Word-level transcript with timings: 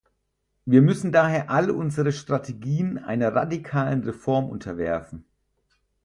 Wir 0.65 0.81
müssen 0.81 1.11
daher 1.11 1.51
all 1.51 1.69
unsere 1.69 2.11
Strategien 2.11 2.97
einer 2.97 3.35
radikalen 3.35 4.03
Reform 4.03 4.49
unterwerfen. 4.49 5.25